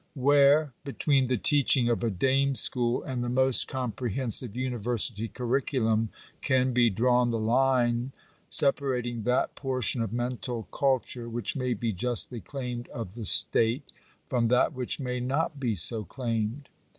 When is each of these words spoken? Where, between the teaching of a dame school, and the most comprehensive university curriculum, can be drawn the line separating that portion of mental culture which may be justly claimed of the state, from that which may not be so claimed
Where, 0.15 0.73
between 0.83 1.27
the 1.27 1.37
teaching 1.37 1.87
of 1.87 2.03
a 2.03 2.09
dame 2.09 2.55
school, 2.55 3.03
and 3.03 3.23
the 3.23 3.29
most 3.29 3.67
comprehensive 3.67 4.55
university 4.55 5.27
curriculum, 5.27 6.09
can 6.41 6.73
be 6.73 6.89
drawn 6.89 7.29
the 7.29 7.37
line 7.37 8.11
separating 8.49 9.21
that 9.25 9.53
portion 9.53 10.01
of 10.01 10.11
mental 10.11 10.63
culture 10.71 11.29
which 11.29 11.55
may 11.55 11.75
be 11.75 11.93
justly 11.93 12.39
claimed 12.41 12.87
of 12.87 13.13
the 13.13 13.25
state, 13.25 13.91
from 14.27 14.47
that 14.47 14.73
which 14.73 14.99
may 14.99 15.19
not 15.19 15.59
be 15.59 15.75
so 15.75 16.03
claimed 16.03 16.67